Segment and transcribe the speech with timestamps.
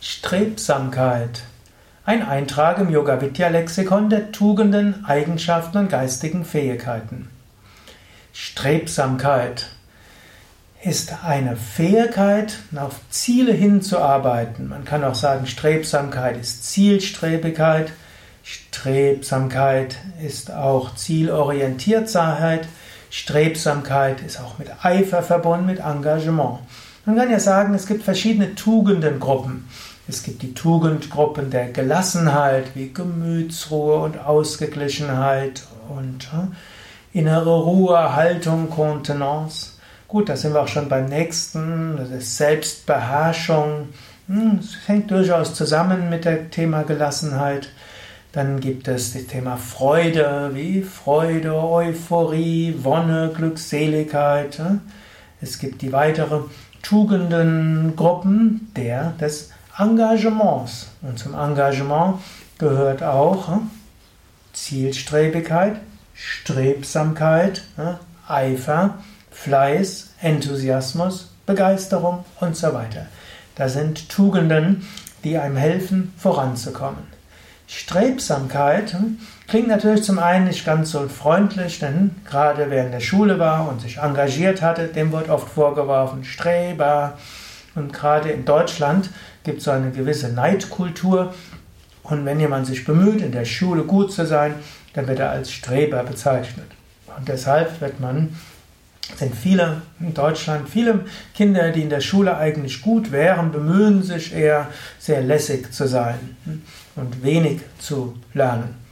[0.00, 1.42] Strebsamkeit.
[2.04, 7.28] Ein Eintrag im Yoga Vidya Lexikon der Tugenden, Eigenschaften und geistigen Fähigkeiten.
[8.32, 9.66] Strebsamkeit
[10.84, 14.68] ist eine Fähigkeit, auf Ziele hinzuarbeiten.
[14.68, 17.92] Man kann auch sagen, Strebsamkeit ist Zielstrebigkeit.
[18.44, 22.68] Strebsamkeit ist auch Zielorientiertheit.
[23.10, 26.60] Strebsamkeit ist auch mit Eifer verbunden, mit Engagement.
[27.08, 29.66] Man kann ja sagen, es gibt verschiedene Tugendengruppen.
[30.08, 38.68] Es gibt die Tugendgruppen der Gelassenheit, wie Gemütsruhe und Ausgeglichenheit und äh, innere Ruhe, Haltung,
[38.68, 39.78] Kontenance.
[40.06, 43.88] Gut, da sind wir auch schon beim nächsten, das ist Selbstbeherrschung.
[44.26, 47.70] Hm, das hängt durchaus zusammen mit dem Thema Gelassenheit.
[48.32, 54.58] Dann gibt es das Thema Freude, wie Freude, Euphorie, Wonne, Glückseligkeit.
[54.58, 54.76] Äh.
[55.40, 56.40] Es gibt die weitere
[56.82, 60.88] Tugendengruppen der des Engagements.
[61.02, 62.20] Und zum Engagement
[62.58, 63.70] gehört auch hm,
[64.52, 65.76] Zielstrebigkeit,
[66.14, 68.98] Strebsamkeit, hm, Eifer,
[69.30, 73.06] Fleiß, Enthusiasmus, Begeisterung und so weiter.
[73.54, 74.86] Das sind Tugenden,
[75.24, 77.04] die einem helfen, voranzukommen.
[77.66, 79.18] Strebsamkeit hm,
[79.48, 83.68] klingt natürlich zum einen nicht ganz so freundlich, denn gerade wer in der Schule war
[83.68, 87.18] und sich engagiert hatte, dem wird oft vorgeworfen, Streber.
[87.74, 89.10] Und gerade in Deutschland
[89.44, 91.34] gibt es so eine gewisse Neidkultur.
[92.02, 94.54] Und wenn jemand sich bemüht, in der Schule gut zu sein,
[94.92, 96.66] dann wird er als Streber bezeichnet.
[97.16, 98.36] Und deshalb wird man,
[99.16, 104.34] sind viele in Deutschland, viele Kinder, die in der Schule eigentlich gut wären, bemühen sich
[104.34, 104.68] eher
[104.98, 106.36] sehr lässig zu sein
[106.96, 108.87] und wenig zu lernen.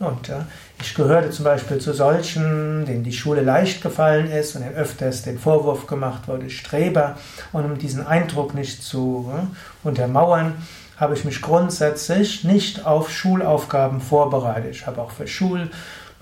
[0.00, 0.46] Und ja,
[0.80, 5.38] ich gehörte zum Beispiel zu solchen, denen die Schule leicht gefallen ist und öfters den
[5.38, 7.18] Vorwurf gemacht wurde, Streber.
[7.52, 9.46] Und um diesen Eindruck nicht zu ja,
[9.84, 10.54] untermauern,
[10.96, 14.74] habe ich mich grundsätzlich nicht auf Schulaufgaben vorbereitet.
[14.74, 15.70] Ich habe auch für Schul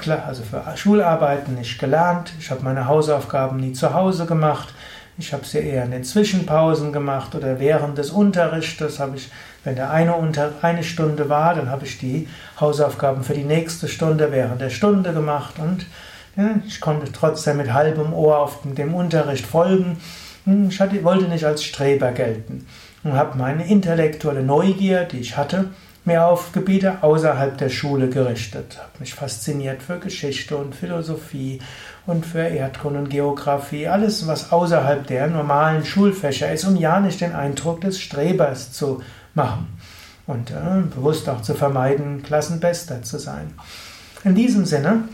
[0.06, 2.32] also für Schularbeiten nicht gelernt.
[2.38, 4.72] Ich habe meine Hausaufgaben nie zu Hause gemacht.
[5.20, 9.30] Ich habe sie eher in den Zwischenpausen gemacht oder während des Unterrichtes habe ich,
[9.64, 12.28] wenn der eine, Unter eine Stunde war, dann habe ich die
[12.60, 15.86] Hausaufgaben für die nächste Stunde während der Stunde gemacht und
[16.36, 19.98] ja, ich konnte trotzdem mit halbem Ohr auf dem Unterricht folgen.
[20.44, 22.64] Hm, ich hatte, wollte nicht als Streber gelten
[23.02, 25.70] und habe meine intellektuelle Neugier, die ich hatte,
[26.08, 28.78] mehr auf Gebiete außerhalb der Schule gerichtet.
[28.78, 31.60] Habe mich fasziniert für Geschichte und Philosophie
[32.06, 37.20] und für Erdkunde und Geografie, alles was außerhalb der normalen Schulfächer ist, um ja nicht
[37.20, 39.02] den Eindruck des Strebers zu
[39.34, 39.68] machen
[40.26, 43.52] und äh, bewusst auch zu vermeiden, Klassenbester zu sein.
[44.24, 45.04] In diesem Sinne,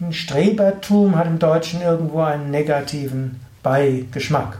[0.00, 4.58] ein Strebertum hat im Deutschen irgendwo einen negativen Beigeschmack.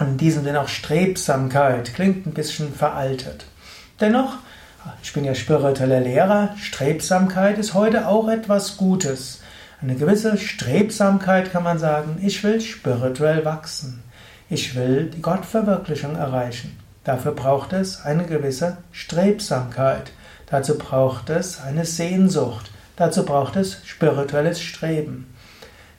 [0.00, 3.44] In diesem Sinne auch Strebsamkeit klingt ein bisschen veraltet.
[4.00, 4.38] Dennoch
[5.02, 9.40] ich bin ja spiritueller Lehrer, Strebsamkeit ist heute auch etwas Gutes.
[9.80, 14.02] Eine gewisse Strebsamkeit kann man sagen, ich will spirituell wachsen.
[14.50, 16.78] Ich will die Gottverwirklichung erreichen.
[17.04, 20.12] Dafür braucht es eine gewisse Strebsamkeit.
[20.46, 22.70] Dazu braucht es eine Sehnsucht.
[22.96, 25.32] Dazu braucht es spirituelles Streben.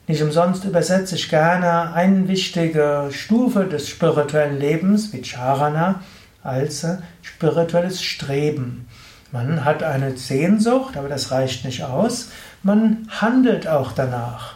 [0.06, 6.02] Nicht umsonst übersetze ich gerne eine wichtige Stufe des spirituellen Lebens, Vicharana,
[6.42, 6.86] als
[7.22, 8.86] spirituelles Streben.
[9.32, 12.30] Man hat eine Sehnsucht, aber das reicht nicht aus.
[12.62, 14.54] Man handelt auch danach.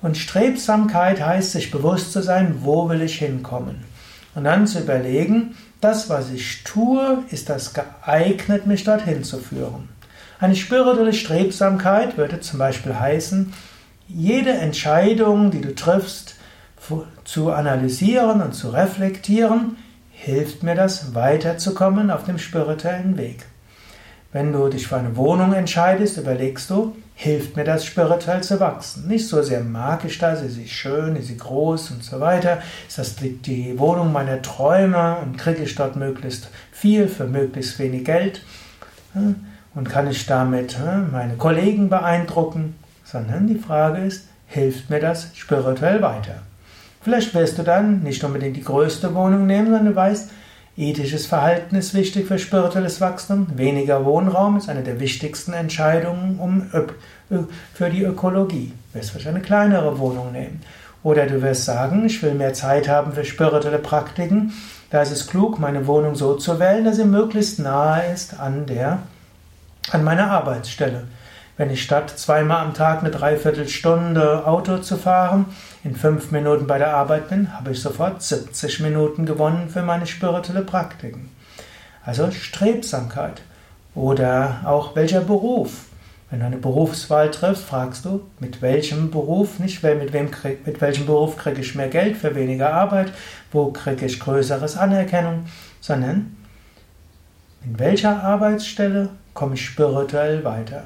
[0.00, 3.84] Und Strebsamkeit heißt, sich bewusst zu sein, wo will ich hinkommen.
[4.34, 9.88] Und dann zu überlegen, das, was ich tue, ist das geeignet, mich dorthin zu führen.
[10.38, 13.52] Eine spirituelle Strebsamkeit würde zum Beispiel heißen,
[14.06, 16.36] jede Entscheidung, die du triffst,
[17.24, 19.76] zu analysieren und zu reflektieren,
[20.20, 23.46] hilft mir das, weiterzukommen auf dem spirituellen Weg.
[24.32, 29.06] Wenn du dich für eine Wohnung entscheidest, überlegst du, hilft mir das spirituell zu wachsen.
[29.06, 32.60] Nicht so sehr mag ich das, ist sie schön, ist sie groß und so weiter.
[32.86, 38.04] Ist das die Wohnung meiner Träume und kriege ich dort möglichst viel für möglichst wenig
[38.04, 38.42] Geld?
[39.74, 40.76] Und kann ich damit
[41.12, 42.76] meine Kollegen beeindrucken?
[43.04, 46.42] Sondern die Frage ist, hilft mir das spirituell weiter?
[47.00, 50.30] Vielleicht wirst du dann nicht unbedingt die größte Wohnung nehmen, sondern du weißt,
[50.76, 53.46] ethisches Verhalten ist wichtig für spirituelles Wachstum.
[53.56, 56.66] Weniger Wohnraum ist eine der wichtigsten Entscheidungen um,
[57.74, 58.72] für die Ökologie.
[58.92, 60.60] Du wirst vielleicht eine kleinere Wohnung nehmen.
[61.02, 64.52] Oder du wirst sagen, ich will mehr Zeit haben für spirituelle Praktiken.
[64.90, 68.66] Da ist es klug, meine Wohnung so zu wählen, dass sie möglichst nahe ist an
[68.66, 68.98] der,
[69.90, 71.04] an meiner Arbeitsstelle.
[71.58, 75.46] Wenn ich statt zweimal am Tag eine Dreiviertelstunde Auto zu fahren,
[75.82, 80.06] in fünf Minuten bei der Arbeit bin, habe ich sofort 70 Minuten gewonnen für meine
[80.06, 81.30] spirituelle Praktiken.
[82.04, 83.42] Also Strebsamkeit.
[83.96, 85.86] Oder auch welcher Beruf.
[86.30, 90.80] Wenn du eine Berufswahl triffst, fragst du, mit welchem Beruf, nicht mit, wem krieg, mit
[90.80, 93.12] welchem Beruf kriege ich mehr Geld für weniger Arbeit,
[93.50, 95.46] wo kriege ich größeres Anerkennung,
[95.80, 96.36] sondern
[97.64, 100.84] in welcher Arbeitsstelle komme ich spirituell weiter.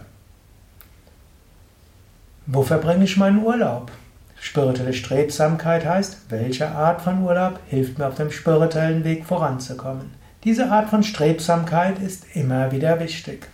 [2.47, 3.93] Wo verbringe ich meinen Urlaub?
[4.35, 10.11] Spirituelle Strebsamkeit heißt, welche Art von Urlaub hilft mir auf dem spirituellen Weg voranzukommen.
[10.43, 13.47] Diese Art von Strebsamkeit ist immer wieder wichtig.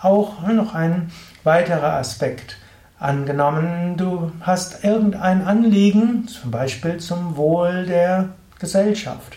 [0.00, 1.12] Auch noch ein
[1.44, 2.56] weiterer Aspekt.
[2.98, 9.36] Angenommen, du hast irgendein Anliegen, zum Beispiel zum Wohl der Gesellschaft.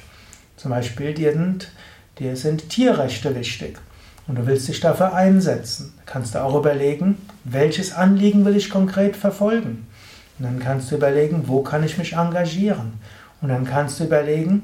[0.57, 1.71] Zum Beispiel dir sind,
[2.17, 3.77] dir sind Tierrechte wichtig
[4.27, 5.93] und du willst dich dafür einsetzen.
[6.05, 9.87] Kannst du auch überlegen, welches Anliegen will ich konkret verfolgen?
[10.37, 12.93] Und dann kannst du überlegen, wo kann ich mich engagieren?
[13.41, 14.63] Und dann kannst du überlegen,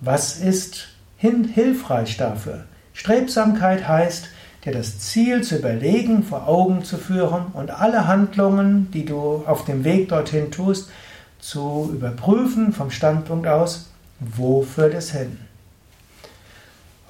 [0.00, 2.64] was ist hilfreich dafür?
[2.92, 4.28] Strebsamkeit heißt,
[4.64, 9.64] dir das Ziel zu überlegen, vor Augen zu führen und alle Handlungen, die du auf
[9.64, 10.90] dem Weg dorthin tust,
[11.40, 13.90] zu überprüfen vom Standpunkt aus,
[14.20, 15.38] wo führt es hin?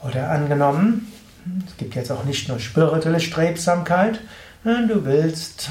[0.06, 1.10] Oder angenommen,
[1.66, 4.20] es gibt jetzt auch nicht nur spirituelle Strebsamkeit,
[4.64, 5.70] du willst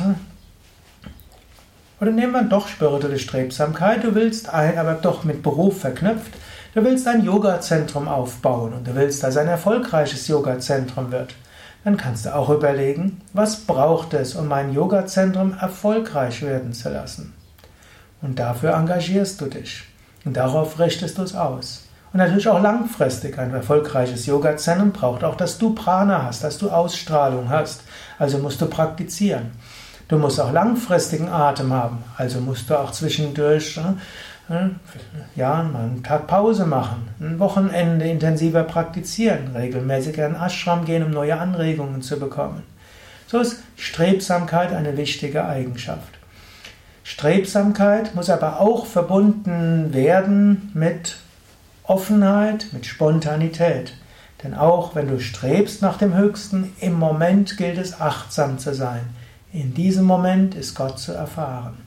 [2.00, 6.32] oder nehmen wir doch spirituelle Strebsamkeit, du willst ein, aber doch mit Beruf verknüpft,
[6.76, 11.34] du willst ein Yoga-Zentrum aufbauen und du willst, dass ein erfolgreiches Yoga-Zentrum wird.
[11.84, 17.34] Dann kannst du auch überlegen, was braucht es, um mein Yoga-Zentrum erfolgreich werden zu lassen.
[18.22, 19.84] Und dafür engagierst du dich.
[20.26, 21.87] Und darauf richtest du es aus.
[22.14, 23.38] Und natürlich auch langfristig.
[23.38, 27.82] Ein erfolgreiches Yoga-Zentrum braucht auch, dass du Prana hast, dass du Ausstrahlung hast.
[28.18, 29.52] Also musst du praktizieren.
[30.08, 33.78] Du musst auch langfristigen Atem haben, also musst du auch zwischendurch
[34.50, 34.70] äh,
[35.36, 41.04] ja, mal einen Tag Pause machen, ein Wochenende intensiver praktizieren, regelmäßig in den Ashram gehen,
[41.04, 42.64] um neue Anregungen zu bekommen.
[43.28, 46.18] So ist Strebsamkeit eine wichtige Eigenschaft.
[47.04, 51.18] Strebsamkeit muss aber auch verbunden werden mit
[51.88, 53.94] Offenheit, mit Spontanität.
[54.44, 59.02] Denn auch wenn du strebst nach dem Höchsten, im Moment gilt es achtsam zu sein.
[59.52, 61.78] In diesem Moment ist Gott zu erfahren.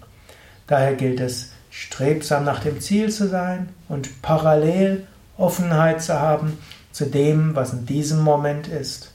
[0.67, 5.07] Daher gilt es, strebsam nach dem Ziel zu sein und parallel
[5.37, 6.59] Offenheit zu haben
[6.93, 9.13] zu dem, was in diesem Moment ist.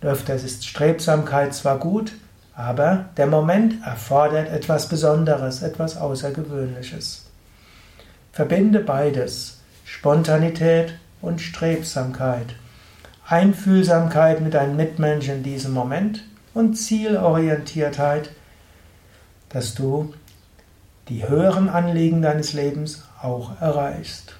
[0.00, 2.12] Und öfters ist Strebsamkeit zwar gut,
[2.56, 7.26] aber der Moment erfordert etwas Besonderes, etwas Außergewöhnliches.
[8.32, 12.54] Verbinde beides, Spontanität und Strebsamkeit,
[13.26, 18.30] Einfühlsamkeit mit deinen Mitmenschen in diesem Moment und Zielorientiertheit,
[19.48, 20.12] dass du
[21.08, 24.36] die höheren Anliegen deines Lebens auch erreichst.